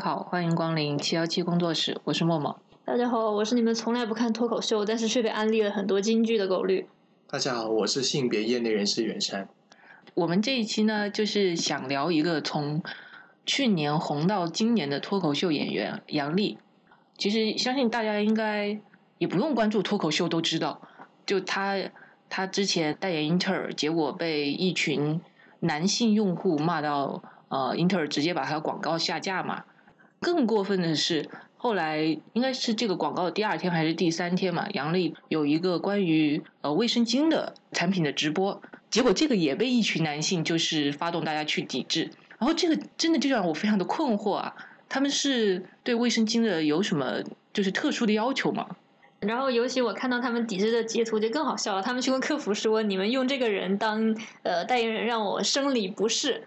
[0.00, 2.58] 大家好，欢迎光临七幺七工作室，我是默默。
[2.86, 6.88] 大家好，我是你们从来不看脱口秀，但是却被安利了很多金句的狗绿。
[7.28, 9.46] 大家好，我是性别业内人士袁山。
[10.14, 12.82] 我们这一期呢，就是想聊一个从
[13.44, 16.56] 去年红到今年的脱口秀演员杨笠。
[17.18, 18.80] 其实相信大家应该
[19.18, 20.80] 也不用关注脱口秀都知道，
[21.26, 21.76] 就他
[22.30, 25.20] 他之前代言英特尔，结果被一群
[25.58, 29.64] 男性用户骂到呃英特尔直接把他广告下架嘛。
[30.20, 31.98] 更过分的是，后来
[32.34, 38.60] 应该是这个广告第二天还是第三天嘛，杨笠有一个关于呃卫生巾的产品的直播，
[38.90, 44.54] 结果这个也被一群男性就是发动大家去抵制，然后这个真的就让我非常的困惑啊，
[44.88, 48.66] 他们是对卫生巾的有什么就是特殊的要求吗？
[49.20, 56.46] 然后尤其我看到他们抵制的截图就更好笑了，他们去问客服说：“你们用这个人当呃代言人，让我生理不适。”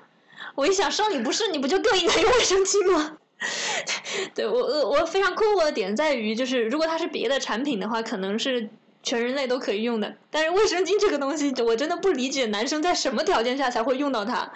[0.56, 3.18] 我一想，生理不适你不就更应该用卫生巾吗？
[4.34, 8.70] 对我我我非常困惑的点在于，就是如果它是别的产品的话，可能是
[9.02, 10.16] 全人类都可以用的。
[10.32, 14.52] 但是卫生巾这个东西，我真的不理解男生在什么条件下才会用到它。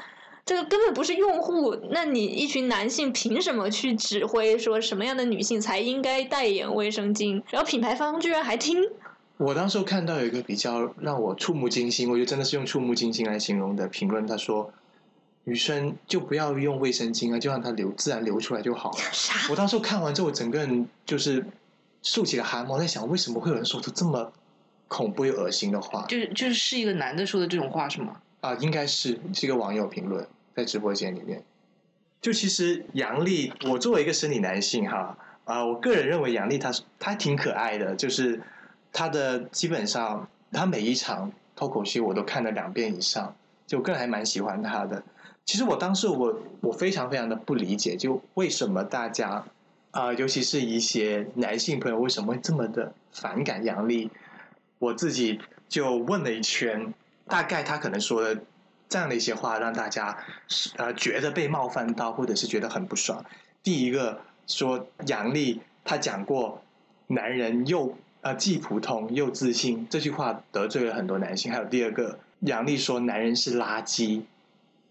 [0.46, 7.44] 这个根本不是用户，那你一群男性凭什么去指挥说什么样的女性才应该代言卫生巾？
[7.50, 8.82] 然后品牌方居然还听。
[9.38, 14.72] 我当时看到有一个比较让我触目惊心，我觉得真的是用触目惊心来形容的评论，他说。
[15.48, 18.98] 女生就不要用卫生巾啊，就让它流自然流出来就好了。
[19.50, 21.46] 我当时看完之后，我整个人就是
[22.04, 24.30] 竖起了汗毛，在想为什么会有人说出这么
[24.90, 26.06] 恐怖又恶心的话？
[26.10, 28.18] 就是就是是一个男的说的这种话是吗？
[28.42, 31.42] 啊，应该是是一个网友评论在直播间里面。
[32.20, 38.42] 就其实杨笠，我作为一个生理男性哈啊，我个人认为杨笠她她挺可爱的，就是
[38.92, 43.34] 她的基本上她每一场脱口秀我都看了两遍以上，
[43.66, 45.02] 就我个人还蛮喜欢她的。
[45.48, 49.46] 其实我当时我我非常非常的不理解，就为什么大家
[49.92, 54.10] 啊，尤其是一些男性朋友为什么会这么的反感杨笠？
[54.78, 56.94] 我自己就问了一圈，
[57.28, 58.42] 大概他可能说的
[58.90, 60.18] 这样的一些话，让大家
[60.76, 63.24] 呃觉得被冒犯到，或者是觉得很不爽。
[63.64, 66.62] 第一个说杨笠他讲过
[67.08, 74.24] 男人又呃既普通又自信这句话得罪了很多男性，还有第二个杨笠说男人是垃圾。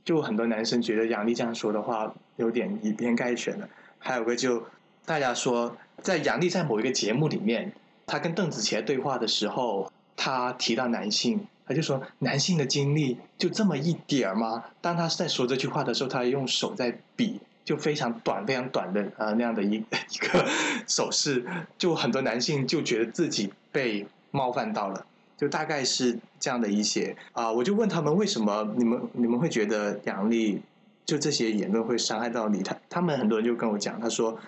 [0.06, 3.68] 就很多男生觉得杨笠这样说的话有点以偏概全了。
[3.98, 4.64] 还有个就
[5.04, 7.72] 大家说，在杨笠在某一个节目里面，
[8.06, 14.64] 他跟邓紫棋对话的时候，他提到男性，他就说男性的经历就这么一点儿吗？
[14.80, 20.46] 当他在说这句话的时候，他用手在比，就非常短、非常短的呃那样的一一个
[20.86, 21.44] 手势，
[21.76, 25.04] 就很多男性就觉得自己被冒犯到了。
[25.36, 30.62] 就大概是这样的一些啊，我就问他们为什么你们你们会觉得杨笠
[31.04, 32.62] 就这些言论会伤害到你？
[32.62, 34.38] 他他们很多人就跟我讲，他说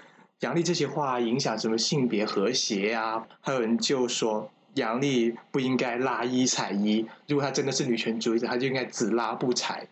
[0.40, 3.22] 杨笠这些话影响什么性别和谐呀？
[3.42, 9.86] 还有人就说杨笠不应该拉一踩一，如果他真的是女权主义者，他就应该只拉不踩。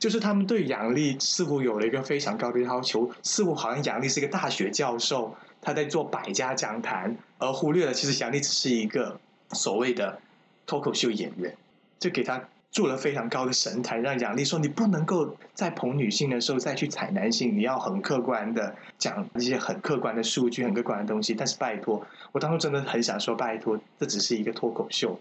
[0.00, 9.20] 就是他们对杨笠似乎有了一个非常高的要求，似乎好像杨笠是一个大学教授，他在做百家讲坛，而忽略了其实杨笠只是一个。
[9.52, 10.18] 所谓的
[10.66, 11.56] 脱口秀演员，
[11.98, 25.18] 就给他做了非常高的神坛，让杨笠说：“你不能够在捧女性的时候再去踩男性，你要很客观的讲一些很客观的数据、很客观的东西。”但是拜托，我当时真的很想说：“拜托，这只是一个脱口秀。”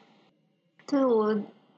[0.85, 1.37] 对我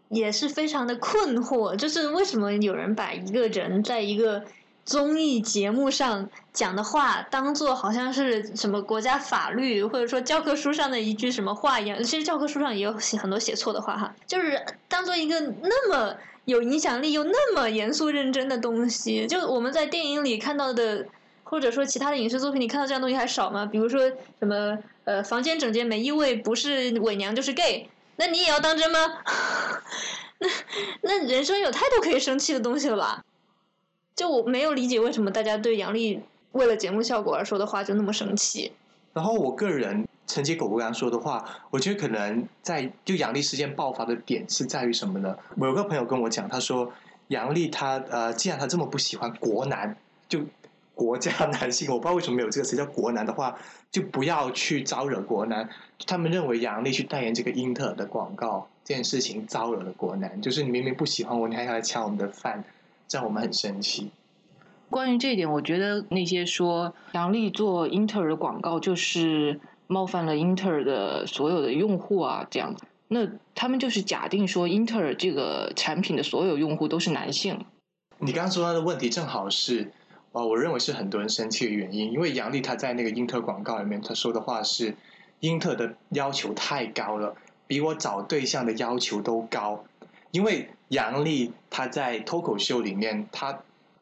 [0.10, 4.44] 也是非常的困惑，就是为什么有人把一个人在一个。
[4.90, 12.04] 综艺节目上讲的话，当做好像是什么国家法律，或者说教科书上的一句什么话一样。
[12.04, 19.28] 其实教科书上也有写很多写错的话哈，就是当做一个那么有影响力又那么严肃认真的东西。
[19.28, 21.06] 就我们在电影里看到的，
[21.44, 23.68] 或者说其他的影视作品里看到这样东西还少吗？
[23.68, 24.10] 比如说
[24.40, 29.00] 什么呃，房间整洁没异味，不是伪娘就是 gay，那你也要当真吗？
[30.42, 30.48] 那
[31.02, 33.24] 那人生有太多可以生气的东西了吧？
[34.20, 36.20] 就我没有理解为什么大家对杨笠
[36.52, 38.74] 为了节目效果而说的话就那么生气。
[39.14, 45.38] 然后我个人承接狗狗刚刚说的话，我觉得可能在就杨笠事件爆发的点是在于什么呢？
[45.56, 46.92] 我有个朋友跟我讲，他说
[47.30, 49.96] 杨笠他呃，既然他这么不喜欢国男，
[50.28, 50.42] 就
[50.94, 53.58] 国家 男性，我不知道为什么没有这个词叫国男的话，
[53.90, 55.70] 就不要去招惹国男。
[56.06, 62.62] 他们认为杨笠去代言这个英特尔的广告这件事情招惹了国男，就是你明明不喜欢我，你还要来抢我们的饭。
[63.10, 64.12] 这样我们很生气。
[64.90, 72.76] 关于这一点，我觉得那些说杨笠做英特尔的广告就是冒犯了英特尔的所有的用户啊，这样，
[73.08, 77.66] 那他们就是假定说英特尔这个产品的所有用户都是男性。
[78.20, 79.92] 你刚刚说到的问题，正好是
[80.32, 84.96] 啊，我认为是很多人生气的原因，因为杨丽她在那个英特广告里面她说的话是，
[85.40, 87.36] 英特尔的要求太高了，
[87.68, 89.84] 比我找对象的要求都高。
[90.32, 93.54] 因为杨丽她在脱口秀里面，她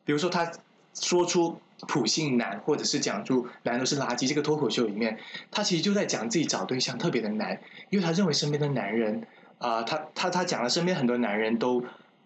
[0.03, 0.51] 比如说她
[0.93, 5.17] 说出普信男，或者是讲出男都是垃圾这个脱口秀里面，
[5.51, 9.27] 她其实就在讲自己找对象特别的难，因为她认为身边的男人
[9.59, 11.83] 啊，她她她讲了身边很多男人都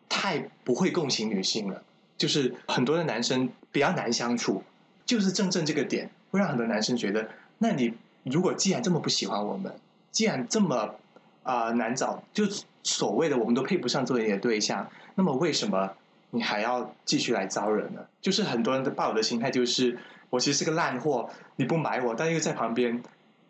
[0.07, 1.83] 太不会共情女性了，
[2.17, 4.63] 就是很多的男生比较难相处，
[5.05, 7.93] 就是正正这个点会让很多男生觉得，那你
[8.23, 9.73] 如果既然这么不喜欢我们，
[10.11, 10.95] 既然这么
[11.43, 12.45] 啊、难找，就
[12.83, 15.91] 所谓的我们都配不上做你的对象，那么为什么
[16.31, 18.01] 你还要继续来招人呢？
[18.21, 19.97] 就是很多人的抱有的心态就是，
[20.29, 23.03] 我其实是个烂货，你不买我，但又在旁边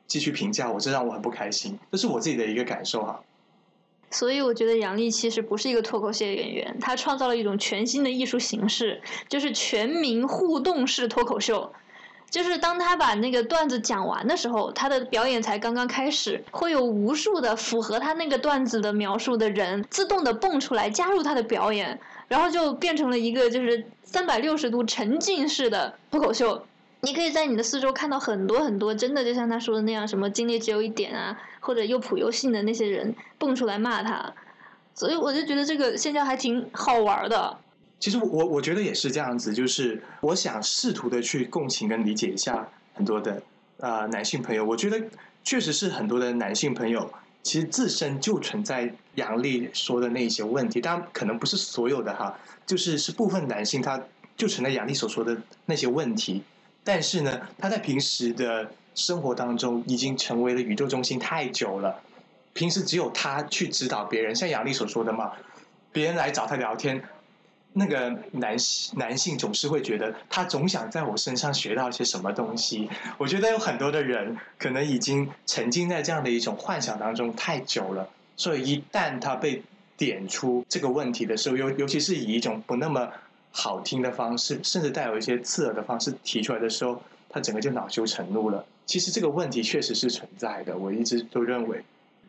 [0.08, 1.80] 继续评价我，这让我很不开心。
[1.92, 3.24] 这是我自己的一个感受哈。
[4.10, 11.72] 所以我觉得杨笠其实不是一个脱口秀演员，他创造了一种全新的艺术形式，就是全民互动式脱口秀。
[12.32, 22.00] 就是当他把那个段子讲完的时候，他的表演才刚刚开始，会有无数的符合他那个段子的描述的人自动的蹦出来加入他的表演，
[22.30, 26.64] 然后就变成了一个就是三百六十度沉浸式的脱口秀。
[27.02, 34.32] 你可以在你的四周看到很多很多，真的就像他说的那样，什么精力只有一点啊，或者又普又信的那些人蹦出来骂他，
[34.96, 37.58] 所以我就觉得这个现象还挺好玩的。
[38.02, 43.42] 其实我我觉得也是这样子，就是我想试图的去共情跟理解一下很多的
[43.78, 44.66] 呃男性朋友。
[44.66, 45.00] 我觉得
[45.44, 47.10] 确实是很多的男性朋友
[47.44, 54.02] 其实自身就存在杨丽说的那些问题，当然可能不是所有的哈，就是是部分男性他
[54.36, 55.38] 就存在杨丽所说的
[55.68, 56.42] 那些问题，
[56.84, 62.02] 但是呢，他在平时的生活当中已经成为了宇宙中心太久了，
[62.54, 65.34] 平时只有他去指导别人，像杨丽所说的嘛，
[65.92, 67.04] 别人来找他聊天。
[67.74, 68.56] 那个男
[68.96, 72.90] 男性总是会觉得他总想在我身上学到一些什么东西。
[73.18, 79.64] 我觉得有很多的人可能已经沉浸在这样的一种幻想当中太久了，所以一旦他被
[79.96, 83.10] 点出这个问题的时候，尤尤其是以一种不那么
[83.52, 88.66] 好听的方式，甚至带有一些刺耳的方式提出来的时候，他整个就恼羞成怒了。
[88.86, 91.78] 其实这个问题确实是存在的，我一直都认为，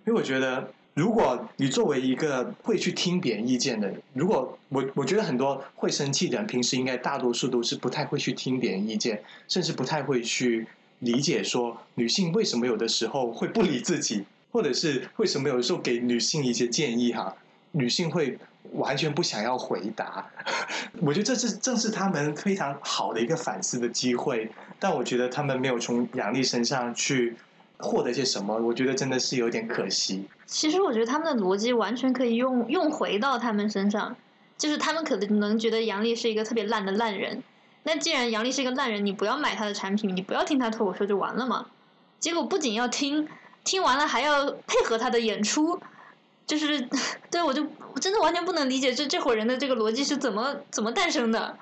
[0.06, 0.72] 因为我觉得。
[0.94, 10.66] 如果你作为一个会去听别人意见的人，如果我我觉得很多会生气的人，平时应该大多数都是不太会去听别人意见，甚至不太会去
[10.98, 17.34] 理解说女性为什么有的时候会不理自己，或者是为什么有时候给女性一些建议哈，
[17.70, 18.38] 女性会
[18.72, 20.30] 完全不想要回答。
[21.00, 27.34] 我觉得这是正是他们非常好的一个反思的机会，但我觉得他们没有从杨丽身上去
[27.82, 30.24] 获得些什么，我觉得真的是有点可惜。
[30.46, 34.16] 其实我觉得他们的逻辑完全可以用用回到他们身上，
[34.56, 37.42] 就是他们可能觉得杨笠是一个特别烂的烂人。
[37.82, 41.66] 那既然杨笠是一个烂人，你不要买他的产品，你不要听他脱口秀就完了嘛。
[42.20, 43.26] 结果不仅要听，
[43.64, 45.80] 听完了还要配合他的演出，
[46.46, 46.88] 就是
[47.30, 51.56] 对我就我真的完全不能理解这这伙人的这个逻辑是怎么怎么诞生的。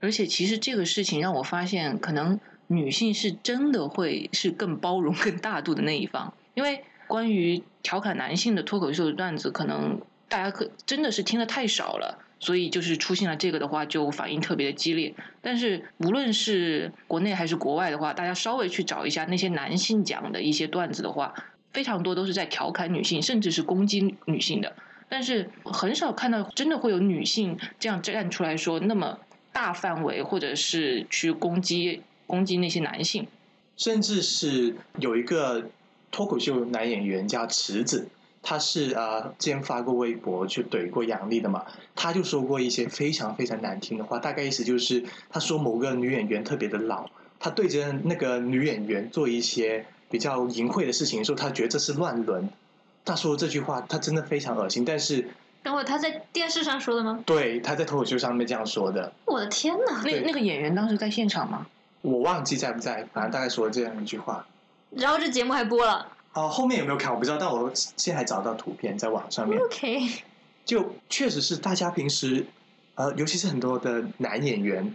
[0.00, 15.14] 而且其实这个事情让我发现，可能女性是真的会是更包容、更大度的那一方，因为关于调侃男性的脱口秀的段子，可能大家可真的是听的太少了，所以就是出现了这个的话，就反应特别的激烈。
[15.40, 21.34] 但是无论是国内还是国外的话，大家稍微去找一下那些男性讲的一些段子的话，
[21.72, 24.76] 非常多都是在调侃女性，甚至是攻击女性的。
[25.08, 29.18] 但是很少看到真的会有女性这样站出来说那么
[29.54, 33.26] 大范围，或者是去攻击攻击那些男性。
[33.76, 35.68] 甚至是有一个
[36.12, 38.08] 脱口秀男演员叫池子，
[38.42, 47.08] 他是呃之前发过微博去怼过杨笠的嘛，他就说过一些非常非常难听的话，大概意思就是他说某个女演员特别的老，
[47.38, 52.48] 他对着那个女演员做一些比较淫秽的事情的时候，他觉得这是乱伦。
[53.04, 55.28] 他说这句话，他真的非常恶心，但是
[55.62, 57.22] 等会他在电视上说的吗？
[57.24, 60.02] 对他在脱口秀上面这样说的，我的天呐！
[60.04, 61.66] 那那个演员当时在现场吗？
[62.02, 64.46] 我忘记在不在，反正大概说了这样一句话。
[64.90, 66.12] 然后这节目还播了。
[66.32, 69.58] 啊、后面有没有看我不知道，但我现在还找到图片在网上面。
[69.60, 70.22] OK，
[70.64, 72.46] 就确实是大家平时，
[72.94, 74.94] 呃，尤其是很多的男演员，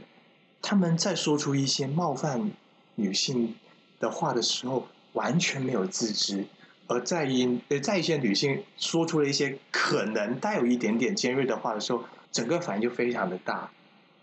[0.61, 2.51] 他们在说出一些冒犯
[2.95, 3.55] 女性
[3.99, 6.45] 的话的时候，完全没有自知，
[6.87, 13.69] 而在一呃在一些女性说出了一些可能带有一点点尖锐的话的时候，整个反应就非常的大，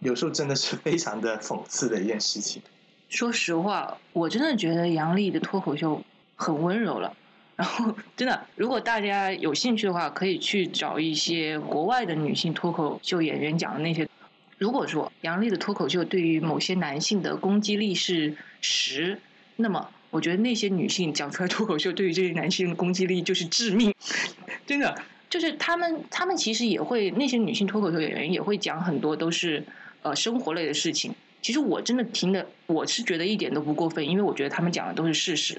[0.00, 2.60] 有时候真的是非常的讽刺的一件事情。
[3.08, 6.02] 说实话，我真的觉得杨笠的脱口秀
[6.36, 7.16] 很温柔了。
[7.56, 14.08] 然后，真的，如果大家有兴趣的话，可以去找一些国外的女性脱口秀演员讲的那些，
[14.56, 19.20] 如果说杨笠的脱口秀对于某些男性的攻击力是十，
[19.56, 23.94] 那么我觉得那些女性讲出来脱口秀对于这些男性的攻击力就是致命，
[24.66, 29.62] 真的就是他们，他们其实也会那些女性脱口秀演员也会讲很多都是
[30.02, 31.14] 呃生活类的事情。
[31.42, 35.58] 其实我真的听的，我是觉得一点都不过分，因为我觉得他们讲的都是事实。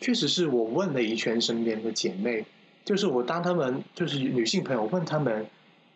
[0.00, 2.44] 确实是我问了一圈身边的姐妹，
[2.84, 5.46] 就是我当他们就是女性朋友问他们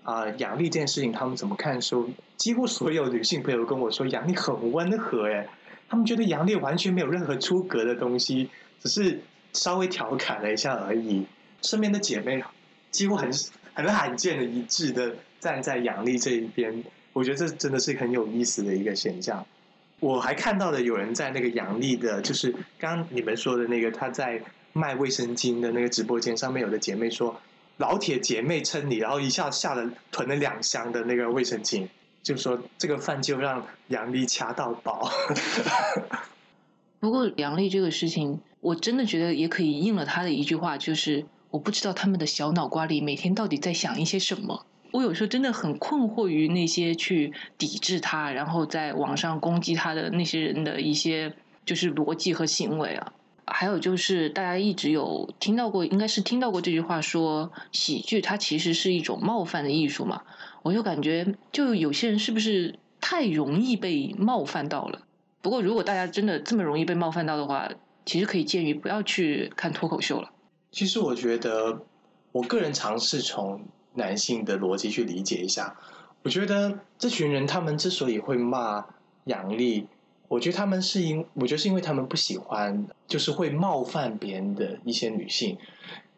[0.02, 2.06] 啊杨丽这件事情他们怎么看的时候，
[2.37, 5.49] 几乎所有女性朋友跟我说杨丽很温和哎，
[5.88, 8.50] 他们觉得杨丽完全没有任何出格的东西，
[8.83, 9.21] 只是
[9.54, 11.25] 稍微调侃了一下而已。
[11.62, 12.45] 身边的姐妹
[12.90, 13.30] 几乎很
[13.73, 16.85] 很罕见的一致的站在杨丽这一边。
[17.16, 19.42] 我觉得这真的是很有意思的一个现象。
[20.00, 24.38] 我还看到了有人在那个杨丽的，就是刚刚你们说的那个，她在
[24.75, 27.35] 卖卫生巾的那个直播间上面，有的姐妹说
[27.78, 31.88] “老铁姐妹称你”，然后一下下了囤了两箱的那个卫生巾，
[32.23, 35.11] 就说这个饭就让杨丽掐到饱。
[37.00, 44.66] 不过杨丽这个事情，我真的觉得也可以应了她的一句话，就是我不知道他们的小脑瓜里每天到底在想一些什么。
[44.96, 51.34] 我有时候真的很困惑于那些去抵制他，然后在网上攻击他的那些人的一些
[51.66, 53.12] 就是逻辑和行为啊。
[53.44, 60.22] 还有就是大家一直有听到过，应该是听到过这句话，说喜剧它其实是一种冒犯的艺术嘛。
[60.62, 65.02] 我就感觉，就有些人是不是太容易被冒犯到了？
[65.42, 67.68] 不过如果大家真的这么容易被冒犯到的话，
[68.06, 70.30] 其实可以建议不要去看脱口秀了。
[70.72, 71.82] 其实我觉得，
[72.32, 73.60] 我个人尝试从。
[73.96, 75.76] 男性的逻辑去理解一下，
[76.22, 78.86] 我觉得这群人他们之所以会骂
[79.24, 79.86] 杨丽，
[80.28, 85.58] 我觉得他们是因，我觉得是因为他们不喜欢，就是会冒犯别人的一些女性。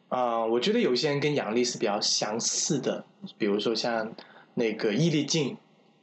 [0.09, 3.05] 啊，我觉得有些人跟杨丽是比较相似的，
[3.37, 4.13] 比如说像
[4.55, 5.57] 那个易立静，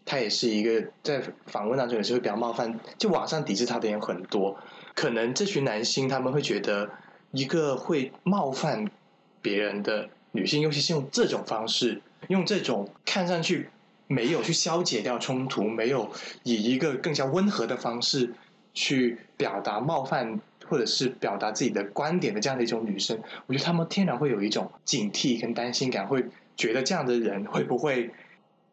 [0.06, 4.58] 她也是一个在访问当中也是会比较冒犯，就网上抵制她的人很多。
[4.94, 6.90] 可能这群男性他们会觉得，
[7.32, 8.90] 一个会冒犯
[9.42, 10.10] 别人的。
[10.36, 13.70] 女性尤其是用这种方式，用这种看上去
[14.08, 16.12] 没有去消解掉冲突，没有
[16.44, 18.34] 以一个更加温和的方式
[18.74, 26.26] 去表达冒犯或者是表达自己的观点的这样的一种女生，我觉得她们天然会有一种警惕跟担心感，会
[26.58, 28.12] 觉得这样的人会不会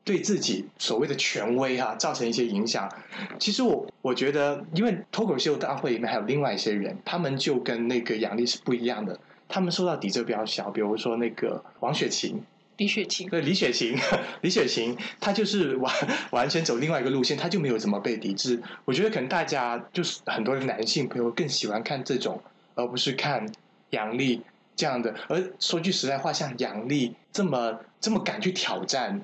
[0.05, 2.91] 对自己所谓的权威哈造成一些影响。
[3.39, 9.21] 其实我我觉得，因为脱口秀大会里面还有另外一些人，他们就跟那个杨丽是不一样的。
[9.53, 12.43] 他们受到抵制比较小，比如说那个王雪琴、
[12.79, 13.95] 李雪琴，对李雪琴，
[14.41, 15.95] 李雪琴，她就是完
[16.31, 18.63] 完全走另外一个路线，她就没有怎么被抵制。
[18.87, 22.41] 我觉得可能大家就是很多的男性朋友更喜欢看这种，
[22.75, 23.47] 而不是看
[23.91, 24.41] 杨丽
[24.75, 25.15] 这样的。
[25.29, 29.21] 而说句实在话，像杨丽这么这么敢去挑战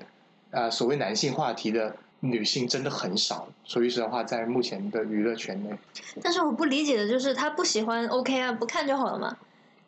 [0.51, 3.47] 啊所谓男性话题的女性，真的很少。
[3.65, 5.75] 说句实在话，在目前的娱乐圈内，
[6.21, 9.35] 但是我不理解的就是，他不喜欢 OK 啊，不看就好了嘛。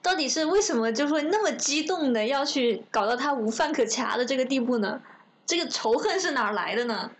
[0.01, 4.99] 到底是为什么就会那么激动的要去搞到他无饭可掐的这个地步呢？
[5.45, 7.11] 这个仇恨是哪来的呢？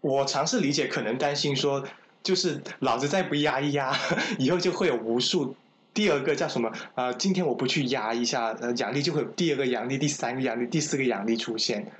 [0.00, 1.84] 我尝试理解，可能担心说，
[2.22, 3.94] 就是老子再不压一压，
[4.38, 5.54] 以后就会有无数
[5.94, 7.12] 第二个叫什么啊？
[7.12, 11.92] 今天我不去压一下，呃，阳历就会有第二个阳历、第三个阳历、第四个阳历出现。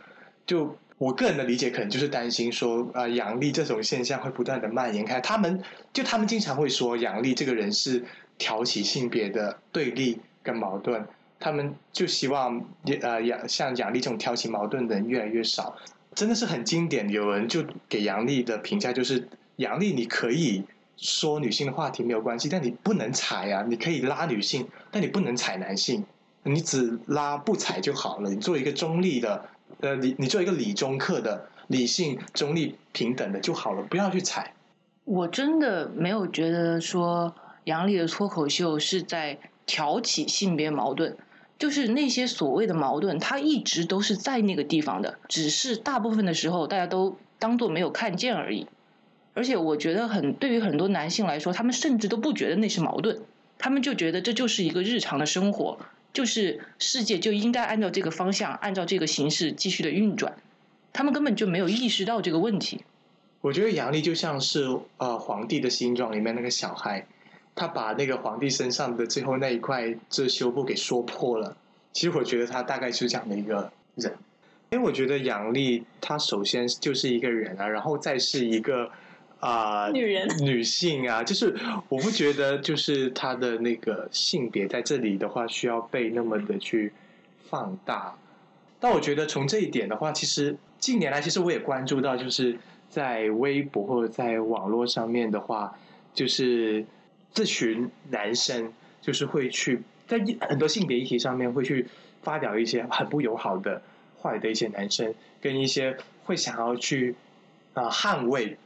[0.46, 5.20] 就我个人的理解，可能就是担心说，啊，阳历这种现象会不断的蔓延开。
[5.20, 5.62] 他们
[5.92, 8.04] 就他们经常会说，阳历这个人是。
[8.40, 11.06] 挑起性别的对立跟矛盾，
[11.38, 12.64] 他们就希望
[13.02, 15.76] 呃杨像杨丽这种挑起矛盾的人越来越少，
[16.14, 17.06] 真的是很经典。
[17.10, 20.64] 有人就给杨丽的评价就是：杨丽你可以
[20.96, 23.62] 说女性的话题没有关系，但你不能踩啊！
[23.68, 26.02] 你可以拉女性，但你不能踩男性，
[26.44, 28.30] 你只拉不踩就好了。
[28.30, 29.44] 你做一个中立的，
[29.80, 34.54] 呃，你你做一个理中客的理性中立平等的就好了，不要去踩。
[35.04, 37.34] 我真的没有觉得说。
[37.64, 41.16] 杨笠的脱口秀是在挑起性别矛盾，
[41.58, 48.66] 就是那些所谓的矛盾，他一直都是在那个地方的，只是大部分的时候大家都当做没有看见而已。
[49.32, 53.20] 而且我觉得很，对于很多男性来说，他们甚至都不觉得那是矛盾，
[53.58, 55.78] 他们就觉得这就是一个日常的生活，
[56.12, 60.36] 就是世界就应该按照这个方向，按照这个形式继续的运转，
[60.92, 62.84] 他们根本就没有意识到这个问题。
[63.40, 67.06] 我觉得杨笠就像是呃皇帝的新装里面那个小孩。
[67.60, 71.54] 他把那个皇帝身上的最后那一块遮羞布给说破了。
[71.92, 74.16] 其实我觉得他大概是这样的一个人，
[74.70, 78.90] 因为我觉得杨丽她首先就是一个人啊，然后再是一个
[79.40, 81.54] 啊女人女性啊，就是
[81.90, 86.94] 我不觉得就是她的那个性别在这里的话需要被那么的去
[87.50, 88.16] 放大。
[88.78, 92.56] 但我觉得从这一点的话，其实近年来，其实我也关注到，就是
[92.88, 95.76] 在微博或者在网络上面的话，
[96.14, 96.86] 就是
[97.32, 101.86] 这群男生就是会去在很多性别议题上面会去
[102.22, 103.82] 发表一些很不友好的
[104.20, 107.14] 坏的一些男生，跟一些会想要去
[107.74, 108.56] 啊、捍卫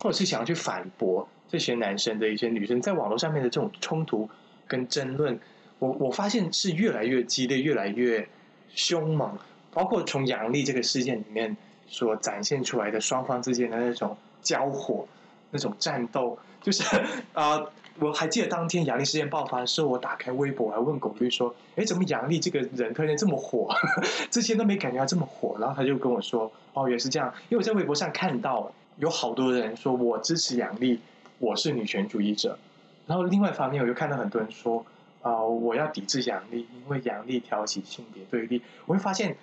[0.00, 4.28] 或者是想要去反驳这些男生的一些女生，在网络上面的这种冲突
[4.66, 5.38] 跟争论，
[5.78, 8.28] 我我发现是越来越激烈，越来越
[8.74, 9.38] 凶猛。
[9.70, 11.56] 包括从杨笠这个事件里面
[11.86, 15.06] 所展现出来的双方之间的那种交火、
[15.50, 16.82] 那种战斗，就是
[17.32, 17.60] 啊、
[18.00, 23.74] 我还记得当天杨笠事件爆发的时候，我打开微博，我还问狗绿说：“哎，怎么杨笠这个人突然间这么火？
[24.30, 31.00] 之前都没感觉他这么火。”然后他就跟我说：“哦，也是这样，因为我在微博上看到有好多人说我支持杨笠，
[31.38, 32.58] 我是女权主义者。
[33.06, 34.84] 然后另外一方面，我又看到很多人说
[35.20, 38.62] 啊、我要抵制杨笠，因为杨笠挑起性别对立。
[38.86, 39.36] 我会发现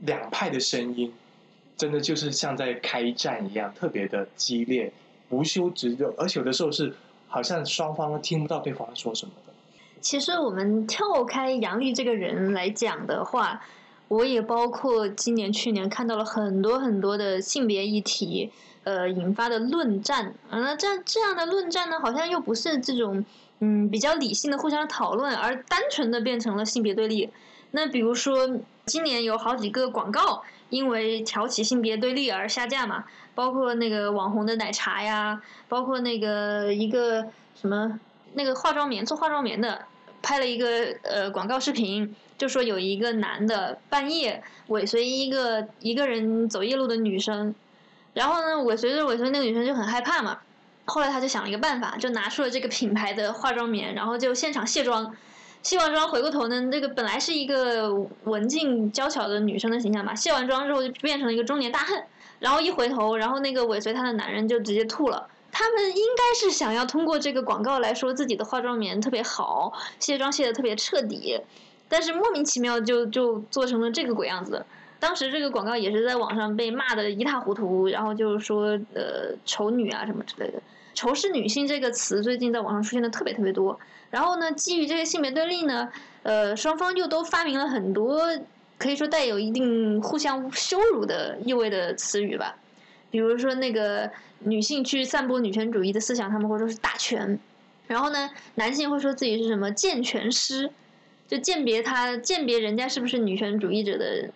[0.00, 1.12] 两派的声音
[1.76, 4.92] 真的就是像在开战一样，特别的激烈，
[5.28, 6.94] 无休止的，而且有的时候是
[7.32, 9.52] 好像双方都听不到对方说什么的。
[10.02, 13.62] 其实我们跳开杨笠这个人来讲的话，
[14.08, 18.50] 我也包括今年、去年看到了很多很多的性别议题，
[18.84, 20.34] 呃引发的论战。
[20.50, 23.24] 啊那这这样的论战呢，好像又不是这种
[23.60, 27.30] 嗯比较理性的互相讨论，而单纯的变成了性别对立。
[27.70, 28.50] 那比如说，
[28.84, 37.26] 今年有好几个广告因为挑起性别对立而下架嘛，包括那个网红的奶茶呀，包括那个一个
[37.60, 37.98] 什么
[38.34, 39.82] 那个化妆棉做化妆棉的
[40.22, 47.54] 拍了一个呃广告视频，就说有一个男的半夜尾随一个一个人走夜路的女生，
[48.14, 50.38] 然后呢尾随着尾随那个女生就很害怕嘛，
[50.84, 55.14] 后来他就想了一个办法，就拿出了这个品牌的化妆棉，然后就现场卸妆。
[55.62, 57.88] 卸完妆回过头呢，这个本来是一个
[58.24, 62.04] 文静娇巧的女生的形象嘛，卸完妆之后就变成了一个中年大汉。
[62.42, 65.28] 然后一回头，然后那个尾随他的男人就直接吐了。
[65.52, 71.40] 他们应该是想要通过这个广告来说自己的化妆棉特别好，卸妆卸的特别彻底，
[71.88, 74.66] 但是莫名其妙就就做成了这个鬼样子。
[74.98, 80.60] 当时这个广告也是在网上被骂的一塌糊涂，然后就是说呃丑女啊什么之类的。
[80.94, 83.78] 仇视女性这个词最近在网上出现的特别特别多。
[84.10, 85.88] 然后呢，基于这些性别对立呢，
[86.22, 88.20] 呃，双方又都发明了很多
[88.82, 92.56] 可以说带有一定互相羞辱的意味的词语吧。
[93.12, 97.38] 比如说那个女性去散播女权主义的思想，他们会说是打拳。
[97.86, 100.68] 然后呢，男性会说自己是什么健全师，
[101.28, 104.30] 就鉴别他鉴别人家是不是女权主义者的，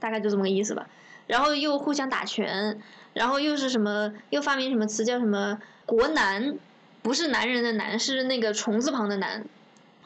[0.00, 0.88] 大概就这么个意思吧。
[1.28, 2.80] 然后又互相打拳，
[3.12, 6.56] 然后又是什么又发明什么词叫什么国男，
[7.02, 9.44] 不是男人的男，是那个虫字旁的男。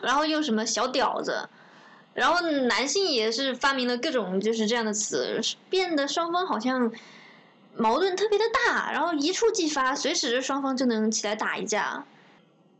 [0.03, 1.49] 然后又什么小屌子，
[2.15, 6.93] 然后男性也是发明了各种就是这样的词，变得双方好像
[7.77, 12.05] 矛盾特别的大，然后一触即发，随时双方就能起来打一架。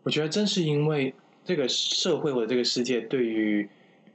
[0.03, 1.15] 我觉得正是因为
[1.45, 3.69] 这个社会或者这个世界对于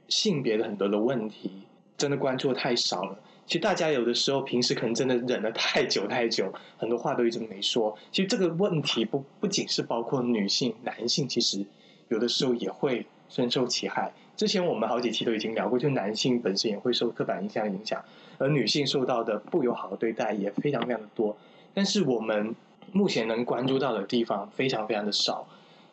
[0.08, 1.50] 性别的很多的问题，
[1.96, 3.18] 真的关注太少了。
[3.46, 7.96] 其实大家有的时候平时可能真的忍了太久太久，很多话都一直没说。
[8.10, 11.64] 其实这个问题不不仅是包括女性，男性其实
[12.08, 14.12] 有的时候也会深受其害。
[14.36, 18.04] 之前我们好几期都已经聊过，就男性本身也会受刻板印象影响，
[18.38, 21.36] 而女性受到的不友好的对待也非常非常的多。
[21.72, 22.54] 但是我们
[22.92, 25.46] 目前能关注到的地方非常非常的少，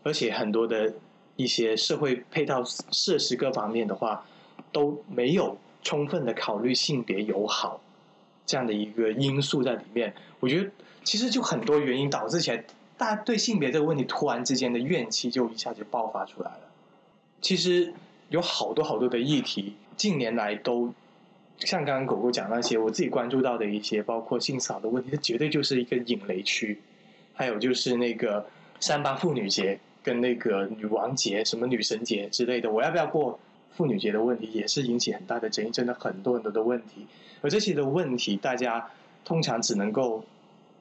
[0.03, 0.93] 而且很多的
[1.37, 4.25] 一些社会配套设施各方面的话
[4.71, 7.81] 都没有充分的考虑性别友好
[8.45, 10.13] 这样的一个因素在里面。
[10.39, 10.69] 我觉得
[11.03, 12.63] 其实就很多原因导致起来，
[12.97, 16.59] 大家对性别这个问题突然之间的怨气就一下就爆发出来了。
[17.41, 17.93] 其实
[18.33, 20.91] 有好多好多的议题，近年来都
[21.59, 26.81] 像刚刚狗狗讲那些，我自己关注到的一些，包括性骚扰的问题，它绝对就是一个引雷区。
[27.35, 28.47] 还有就是那个
[28.79, 33.39] 三八妇女节跟那个女王节、什么女神节之类的，我要不要过
[33.75, 37.05] 妇女节的问题，也是引起很大的争议，真的很多很多的问题。
[37.41, 38.89] 而这些的问题，大家
[39.23, 40.25] 通常只能够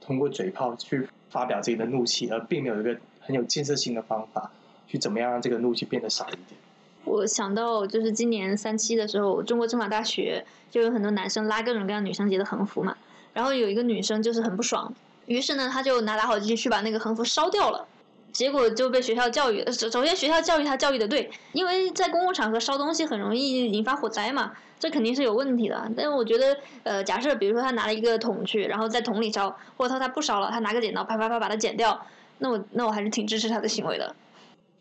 [0.00, 4.50] 通过嘴炮去发表自己的怒气，而并没有一个很有建设性的方法
[4.86, 6.61] 去怎么样让这个怒气变得少一点。
[7.04, 12.96] 我想到就是今年三七的时候，中国政法大学就有很多男生拉各种各样女生节的横幅嘛，
[13.32, 14.92] 然后有一个女生就是很不爽，
[15.26, 17.86] 于是呢，她就拿打火机去把那个横幅烧掉了。
[18.32, 25.90] 结果就被学校教育，首首先学校教育她教育的对，因为在公共场合烧东西很容易引发火灾嘛，这肯定是有问题的。
[25.94, 32.06] 但我觉得，呃，假设比如说他拿了一个桶去，然后在桶里烧，或者他他不烧了，他拿个剪刀啪啪啪把它剪掉，
[32.38, 34.14] 那我那我还是挺支持他的行为的。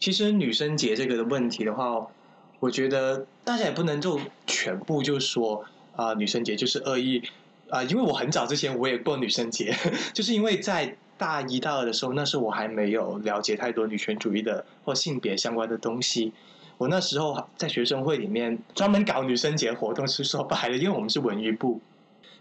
[0.02, 2.08] 其实女生节这个的问题的话，
[2.60, 5.64] 我觉得大家也不能就全部就说
[5.96, 7.22] 啊、女生节就是恶意
[7.70, 9.74] 啊、因为我很早之前我也过女生节，
[10.12, 16.34] 就是因为在大一大二的时候，那时候我还没有了解太多女权主义的或性别相关的东西。
[16.80, 21.80] 我那时候在学生会里面专门搞女生节活动是说白了，因为我们是文娱部，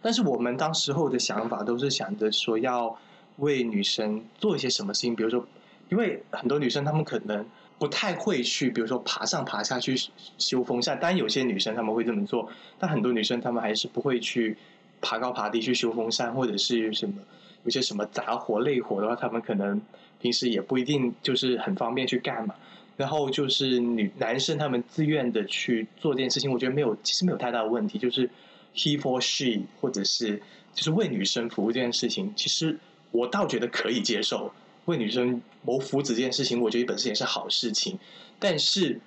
[0.01, 2.99] 但是我们当时候的想法都是想着说要
[3.37, 5.47] 为女生做一些什么事情，比如说，
[5.91, 7.45] 因为很多女生她们可能
[7.79, 9.95] 不太会去，比如说爬上爬下去
[10.39, 14.57] 修风扇，当然有些女生她们会这么做，但很多女生她们还是不会去
[15.03, 17.17] 爬高爬低去修风扇，或者是什么
[17.65, 19.81] 有些什么杂活累活的话，她们可能
[20.21, 22.55] 平时也不一定就是很方便去干嘛。
[22.97, 27.99] 然后就是女男生他们自愿的去做这件事情，我觉得没有，其实没有太大的问题。
[27.99, 28.29] 就是
[28.75, 30.43] he for she，或者是
[30.75, 32.79] 就是为女生服务这件事情，其实
[33.11, 34.53] 我倒觉得可以接受。
[34.91, 37.99] 为女生谋福祉这件事情，我觉得本身也是好事情。
[38.39, 39.01] 但是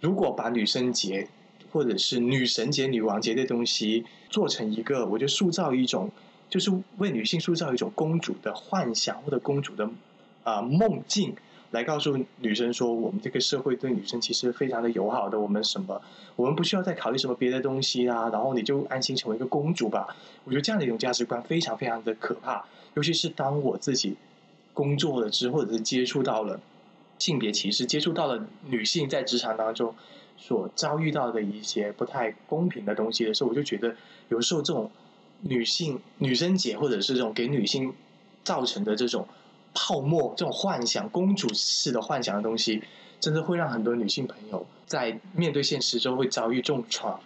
[0.00, 1.28] 如果把女生节
[1.70, 6.10] 或者是女神节、女王节这东西做成一个，我觉得塑造一种，
[6.50, 9.88] 就是为女性塑造一种公主的幻想或者公主的
[10.44, 11.34] 啊、梦境。
[11.70, 16.02] 来告诉女生说，我们这个社会对女生其实非常的友好的，我们什么，
[16.36, 20.14] 我们不需要再考虑什么别的东西啊，然后你就安心成为一个公主吧。
[20.44, 24.16] 我觉得这样的一种价值观非常非常的可怕，尤其是当我自己
[24.72, 26.60] 工作了之后，或者是接触到了
[27.18, 29.94] 性别歧视，接触到了女性在职场当中
[30.36, 33.96] 所遭遇到的一些不太公平的东西的时候，我就觉得
[34.28, 34.90] 有时候这种
[35.40, 37.92] 女性女生节，或者是这种给女性
[38.44, 39.26] 造成的这种。
[39.74, 42.82] 泡沫这种幻想、公主式的幻想的东西，
[43.18, 47.18] 真的会让很多女性朋友在面对现实中会遭遇重创。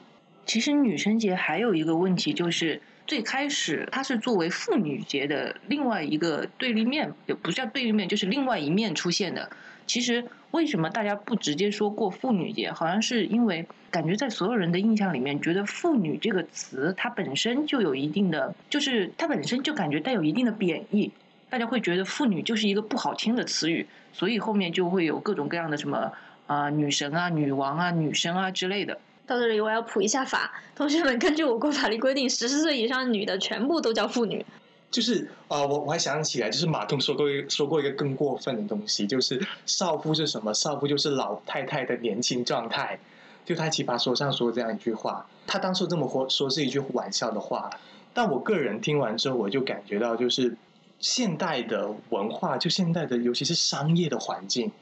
[0.46, 9.48] 其实女生节还有一个问题，就是最开始它是作为妇女节的另外一个对立面，也不叫对立面，就是另外一面出现的。
[9.86, 12.72] 其实为什么大家不直接说过妇女节？
[12.72, 21.12] 好像是因为感觉在所有人的印象里面，觉得“妇女”这个词它本身就有一定的，就是它本身就感觉带有一定的贬义。
[21.48, 26.12] 大家会觉得妇女就是一个不好听的词语，所以后面就会有各种各样的什么
[26.48, 28.98] 啊、女神啊、女王啊、女生啊之类的。
[29.26, 34.46] 到这里我要普一下法，同学们，根据我国法律规定，十四岁以上的女的全部都叫妇女。
[34.90, 40.54] 就是啊、我我还想起来，就是马东说过一说过一个更过分的东西，就是少妇是什么？
[40.54, 42.98] 少妇就是老太太的年轻状态。
[43.44, 47.68] 就他奇葩说上说这样一句话，他当初这么说说是一句玩笑的话，
[48.14, 50.56] 但我个人听完之后，我就感觉到就是。
[50.98, 54.72] 现代的文化，就现代的，尤其是商业的环境，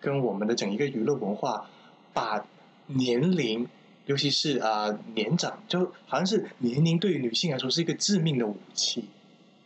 [0.00, 1.66] 跟我们的整一个娱乐文化，
[2.12, 2.46] 把
[2.86, 3.66] 年龄，
[4.08, 9.04] 尤其是啊、年长，就好像是年龄对于女性来说是一个致命的武器，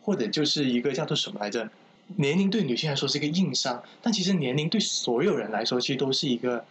[0.01, 1.69] 或者就是一个叫做什么来着？
[2.17, 6.65] 年龄对女性来说是一个硬伤，但其实年龄对所有人来说，其实都是一个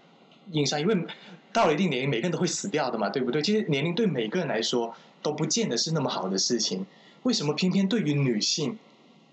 [0.50, 0.94] 硬伤，因为
[1.50, 3.40] 到了一定年龄，每个人都会死掉的嘛，对不对？
[3.40, 6.84] 其实年龄对每个人来说都不见得是那么好的事情，
[7.22, 8.78] 为什么偏偏对于女性？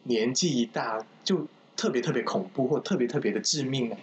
[0.03, 3.97] 年纪一大就特别特别恐怖，或特别特别的致命呢？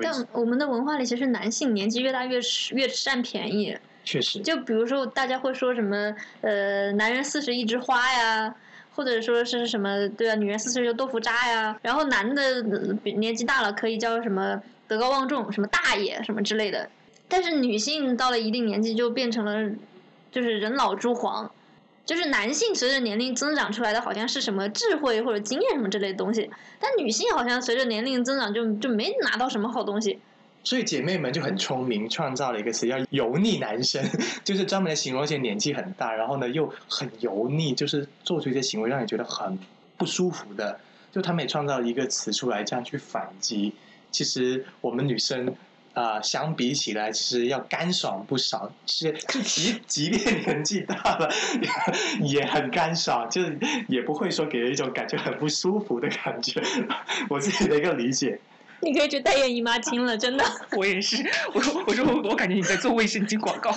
[0.00, 2.38] 但我们的文化里，其实男性年纪越大越
[2.72, 3.76] 越占便宜。
[4.04, 8.54] 确实，就比如说大家会说什么呃，男人四十一枝花呀，
[8.94, 11.76] 或者说是什么对啊，女人四十就豆腐渣呀。
[11.82, 12.62] 然后男的
[13.02, 16.88] 年纪大了可以叫什么德高望重，什么大爷什么之类的。
[17.26, 19.74] 但是女性到了一定年纪就变成了
[20.30, 21.50] 就是人老珠黄。
[22.06, 30.20] 就是男性随着年龄增长出来的好像是什么智慧或者经验什么之类的东西，但女性好像随着年龄增长就就没拿到什么好东西。
[30.62, 34.04] 所以姐妹们就很聪明，创造了一个词叫“油腻男生”，
[34.44, 39.58] 就是专门来形容一些年纪很大，然后呢又很油腻，就是做出一些行为让你觉得很
[39.96, 40.78] 不舒服的。
[41.12, 43.74] 就他们也创造了一个词出来，这样去反击。
[44.12, 45.54] 其实我们女生。
[45.96, 48.70] 啊、呃，相比起来，其实要干爽不少。
[48.84, 51.32] 其实就 即即便年纪大了，
[52.20, 56.62] 也很干爽，就是也不会说给人一种感觉很不舒服的感觉。
[57.30, 58.38] 我自己的一个理解。
[58.80, 60.44] 你可以去代言姨妈巾了，真的。
[60.76, 63.72] 我也是，我说我说我我感觉你在做卫生巾广告。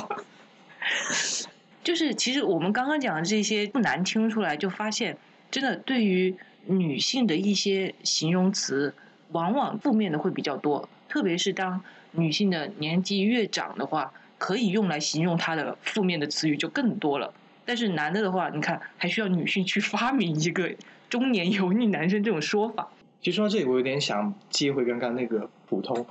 [1.81, 5.17] 就是其实我们刚刚讲的这些不难听出来，就发现
[5.49, 8.93] 真的对于女性的一些形容词，
[9.31, 11.81] 往往负面的会比较多，特别是当。
[12.11, 17.33] 女性的年纪越长的话，可以用来形容她的负面的词语就更多了。
[17.65, 20.71] 但是男的的话，你看还需要女性去发明一个
[21.09, 22.89] 中年油腻男生这种说法。
[23.21, 26.05] 其实说到这里，我有点想接回刚刚那个普通，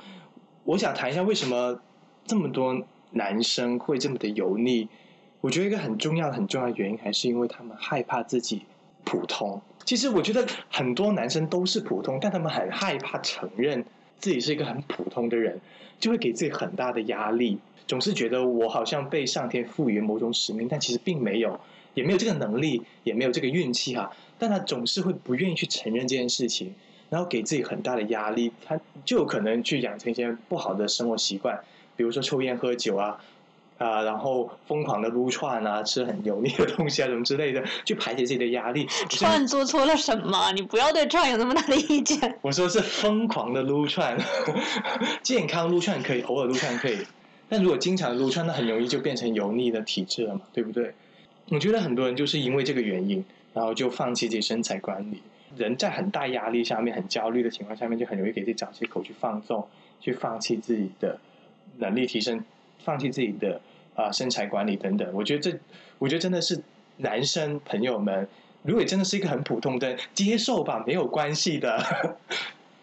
[0.64, 1.80] 我想谈一下为什么
[2.26, 4.88] 这么多男生会这么的油腻。
[5.40, 8.62] 我觉得一个很重要、很重要的原因，还是因为他们害怕自己
[9.04, 9.62] 普通。
[9.84, 13.84] 其实我觉得很多男生都是普通，但他们很害怕承认
[14.18, 15.60] 自己是一个很普通的人，
[15.98, 21.58] 就会给自己很大的压力，总是觉得我好像被上天赋予某种使命，但其实并没有，
[21.94, 24.10] 也没有这个能力，也没有这个运气哈。
[24.38, 26.74] 但他总是会不愿意去承认这件事情，
[27.10, 31.60] 然后给自己很大的压力，他就有可能去养成一些不好的生活习惯，
[31.96, 33.20] 比如说抽烟喝酒啊。
[33.78, 38.86] 啊，然后疯狂的撸串啊，吃很油腻的东西啊，什么之类的，去排解自己的压力。
[39.08, 40.52] 串做错了什么？
[40.52, 42.38] 你不要对串有那么大的意见。
[42.42, 44.18] 我说是疯狂的撸串，
[45.22, 46.98] 健康撸串可以，偶尔撸串可以，
[47.48, 50.92] 但如果经常撸串，那很容易就变成油腻的体质了嘛，对不对？
[51.50, 55.22] 我觉得很多人就是因为这个原因，然后就放弃自己身材管理。
[55.56, 59.66] 人在很大压力下面、很焦虑的情况下面，就很容易给自己找借口去放纵，
[60.00, 61.18] 去放弃自己的
[61.78, 62.44] 能力提升。
[62.88, 63.60] 放弃自己的
[63.94, 65.58] 啊身材管理等等，我觉得这，
[65.98, 66.58] 我觉得真的是
[66.96, 68.26] 男生朋友们，
[68.62, 71.78] 如果真的是一个很普通的接受吧，没有关系的。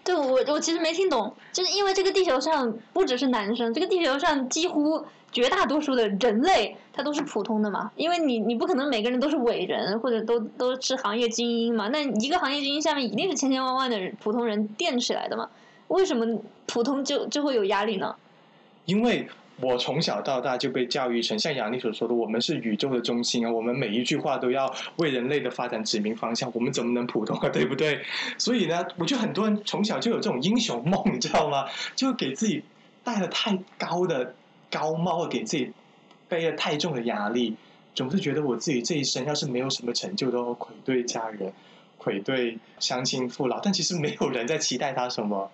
[0.03, 7.91] 对我，我其实没听懂，就是因为这个地球上不只是男生，这个地球上几乎绝大多数的人类，他都是普通的嘛。
[7.95, 11.87] 因为你，你不可能每个人都是伟人，或者都都是行业精英嘛。
[11.87, 15.49] 那一个行业精英下面一定是千千万万的普通人垫起来的嘛。
[15.87, 18.15] 为什么普通就就会有压力呢？
[18.85, 19.27] 因为。
[19.61, 28.01] 我从小到大就被教育成像杨丽所说的，我们是宇宙的中心啊，我们每一句话都要为人类的发展指明方向，我们怎么能普通啊，对不对？
[28.37, 31.65] 所以呢，我觉得很多人从小就有这种英雄梦，你知道吗？
[31.95, 32.63] 就给自己
[33.03, 34.35] 戴了太高的
[34.69, 35.71] 高帽，给自己
[36.27, 37.55] 背了太重的压力，
[37.93, 41.53] 总是觉得我自己这一生要是没有什么成就，都要愧对家人，
[41.97, 45.49] 愧对乡亲父老，但其实没有人在期待他什么。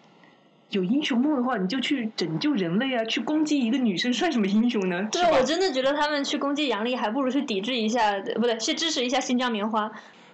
[0.71, 3.03] 有英雄梦的话，你就去拯救人类啊！
[3.03, 5.07] 去攻击一个女生算什么英雄呢？
[5.11, 9.91] 对，我真的觉得他们去攻击杨丽，还不如去抵制一下，不对，去支持一下新疆棉花。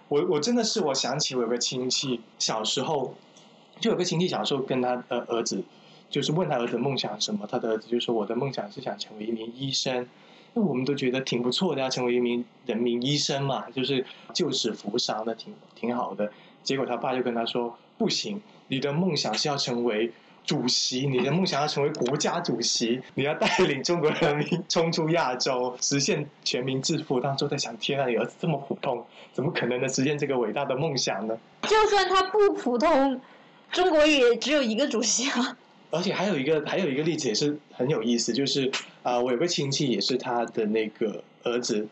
[0.09, 3.15] 我我真的是，我想起我有个亲戚，小时候
[3.79, 5.63] 就有个亲戚，小时候跟他的儿子，
[6.09, 10.07] 就是问他儿子梦想什么，他的儿子就说：“我的梦想是想成为一名医生。”
[10.53, 16.31] 那我们都觉得挺不错的，要成为一名人民医生嘛，就是救死扶伤的，挺挺好的。
[16.61, 20.11] 结果他爸就跟他说：“不行，你的梦想是要成为。”
[20.47, 27.19] 主席，你的梦想要成为国家主席，你要带领中国人民冲出亚洲，实现全民致富。
[27.19, 31.37] 当初在想，天啊，你儿子这么普通，怎么可能能实现这个伟大的梦想呢？
[31.63, 33.19] 就算他不普通，
[33.73, 35.57] 中国也只有一个主席啊。
[35.91, 38.71] 而且还有一个，还有一个例子也是很有意思，就是
[39.03, 41.85] 啊，我有个亲戚也是他的那个儿子，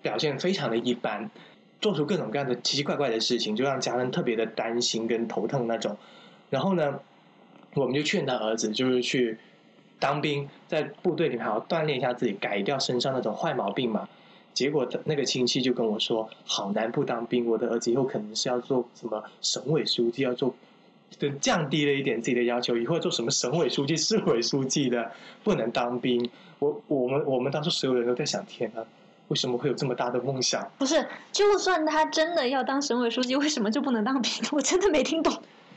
[0.00, 1.30] 表现非常的一般，
[1.78, 5.94] 做出各种各样的奇奇怪怪的事情，就让家人特别的担心跟头疼那种。
[6.48, 6.98] 然后呢？
[7.74, 9.38] 我们就劝他儿子，就是去
[9.98, 14.08] 当兵，在部队里面好好锻炼一下自己，改掉身上那种坏毛病嘛。
[14.52, 20.54] 结果那个亲戚就跟我说：“好难不当兵，我的儿子以后可能是要做什么省委书记，要做，
[21.18, 25.10] 就降低了一点自己的要求，以后做什么省委书记、市委书记的，
[25.42, 26.28] 不能当兵。”
[26.60, 28.84] 我我们我们当时所有人都在想：天啊，
[29.28, 30.70] 为什么会有这么大的梦想？
[30.78, 34.30] 不是，就算他真的要当省委书记，为什么就不能当兵？
[34.52, 35.32] 我真的没听懂。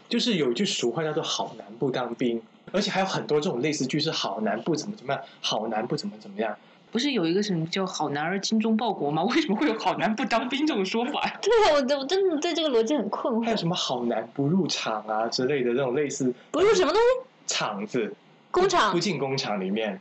[0.08, 2.42] 就是有一句俗话叫做“好男不当兵”，
[2.72, 6.56] 而且还有很多这种类似句是“好男不怎么怎么样，好男不怎么怎么样”。
[6.92, 9.24] 不是有一个什么叫“好男儿精忠报国”吗？
[9.24, 11.22] 为什么会有“好男不当兵”这种说法？
[11.42, 13.44] 对啊，我我真的对这个逻辑很困惑。
[13.44, 16.34] 还有什么“好男不入厂”啊之类的这种类似？
[16.52, 17.54] 不入什么东西？
[17.54, 18.14] 厂子？
[18.52, 18.94] 工厂？
[18.94, 20.00] 不进工厂里面？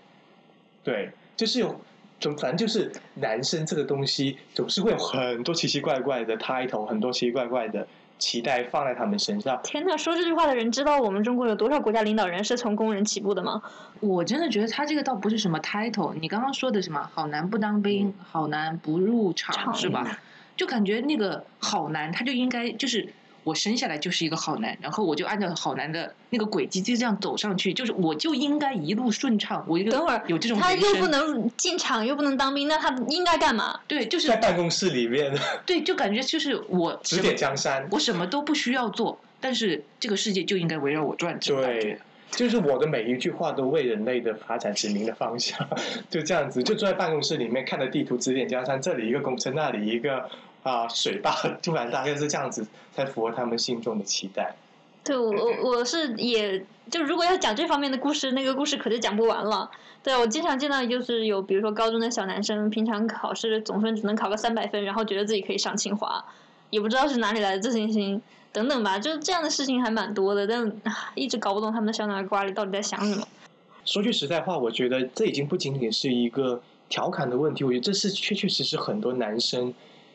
[0.85, 1.81] 对，就是有，
[2.21, 7.87] 总反正就是男生这个东西总是会有很多奇奇怪怪的 title，很多奇奇怪怪的。
[8.19, 9.61] 期待放在他们身上。
[9.63, 13.63] 天呐，说这句话的人知道我们中国有多少国家领导人是从工人起步的吗？
[14.01, 16.15] 我真的觉得他这个倒不是什么 title。
[16.21, 20.19] 你刚刚说的什么好男不当兵，好男不入厂是吧？
[20.57, 23.09] 就感觉那个好男他就应该就是。
[23.45, 29.65] 我生下来就是一个好男，然后我就按照好男的那个轨迹就这样走上去，就是我就应该一路顺畅。
[29.69, 33.79] 我一个等会儿有这种他又不能进厂，又不能当兵，那他应该干嘛？
[33.87, 35.33] 对，就是在办公室里面。
[35.67, 41.39] 对，就感觉就是我指点江山，我什么都不需要做，但是这个世界就应该围绕我转。
[41.41, 41.99] 对，
[42.31, 45.59] 就是我的每一句话都为人类的发展指明了方向，
[46.09, 50.31] 就这样子，就坐在办公室里面看着地图指点江山，这里一个工程，那里一个。
[50.65, 51.31] 啊，水坝
[51.63, 54.57] 突然大概是这样子，才符合他们心中的期待。
[55.05, 59.71] 对，我我我是也就如果要讲这方面的故事，那个故事可就讲不完了。
[60.03, 66.25] 对我经常见到就是有，比如说高中的小男生，平常考试总分只能考个三百分，然后觉得自己可以上清华，
[66.71, 68.99] 也不知道是哪里来的自信心等等吧。
[68.99, 70.73] 就这样的事情还蛮多的，但
[71.15, 73.29] 一直搞不懂他们的小脑瓜里到底在想什么。
[73.85, 79.75] 说句实在话，我觉得这已经不仅仅是一个调侃的问题，我觉得这是确确实实很多男生。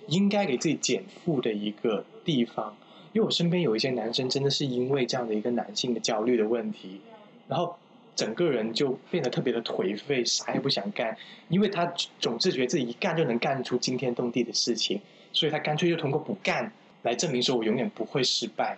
[0.09, 2.75] 应该给自己减负的一个地方，
[3.13, 6.99] 因为我身边有一些男生真的是因为这样的一个男性的焦虑的问题，
[7.47, 7.75] 然后
[8.15, 11.15] 整个人就变得特别的颓废，啥也不想干，
[11.47, 11.85] 因为他
[12.19, 14.99] 总是觉得自己一干就能干出惊天动地的事情，
[15.31, 16.71] 所以他干脆就通过不干
[17.03, 18.77] 来证明说我永远不会失败，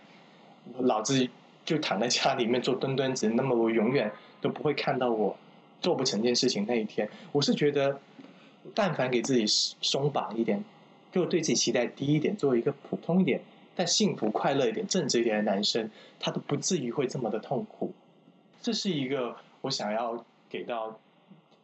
[0.79, 1.27] 老子
[1.65, 5.35] 就躺在家里面做墩墩子，那么我永远都不会看到我
[5.81, 7.09] 做不成件事情那一天。
[7.31, 7.99] 我是觉得，
[8.75, 9.45] 但凡给自己
[9.81, 10.63] 松绑一点，
[11.11, 13.41] 就对自己期待低一点，做一个普通一点。
[13.73, 17.93] 但幸福、快乐一点、正直一点的男生，他都不至于会这么的痛苦。
[18.61, 20.99] 这是一个我想要给到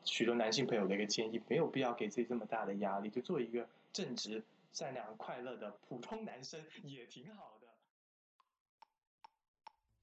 [0.06, 7.68] 许多男性朋友的一个建议：没有必要给自己这么大的压力，就做一个正直、善良、快乐的普通男生也挺好的。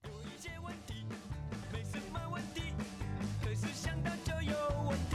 [0.09, 1.07] 有一些问题
[1.73, 2.75] 没什么问题，
[3.43, 4.55] 可是想到就有
[4.89, 5.14] 问题。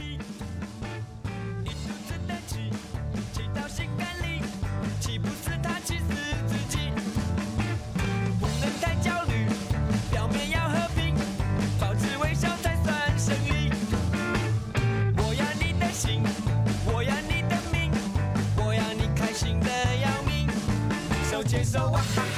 [21.62, 21.78] 手
[22.14, 22.29] 牵